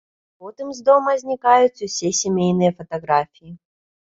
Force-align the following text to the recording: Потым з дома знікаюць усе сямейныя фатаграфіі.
Потым 0.43 0.67
з 0.77 0.85
дома 0.87 1.13
знікаюць 1.23 1.83
усе 1.89 2.09
сямейныя 2.21 2.71
фатаграфіі. 2.81 3.55